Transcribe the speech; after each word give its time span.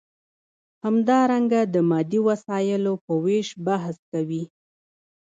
همدارنګه 0.85 1.61
د 1.73 1.75
مادي 1.89 2.19
وسایلو 2.27 2.93
په 3.05 3.13
ویش 3.23 3.49
بحث 3.65 3.97
کوي. 4.11 4.43